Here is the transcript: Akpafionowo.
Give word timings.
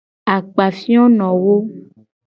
Akpafionowo. 0.35 1.55